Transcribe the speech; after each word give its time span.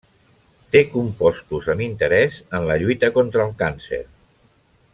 Té 0.75 0.79
compostos 0.93 1.67
amb 1.73 1.85
interès 1.87 2.39
en 2.61 2.65
la 2.71 2.79
lluita 2.85 3.11
contra 3.19 3.45
el 3.45 3.55
càncer. 3.61 4.01